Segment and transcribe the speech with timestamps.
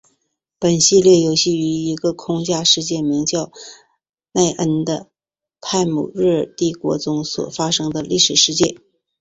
[0.57, 3.51] 本系列游戏于一个架空世界名叫
[4.31, 5.11] 奈恩的
[5.61, 8.81] 泰姆瑞尔帝国中所发生的历史事件。